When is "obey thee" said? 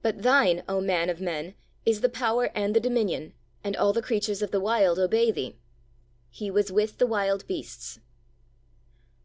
5.00-5.56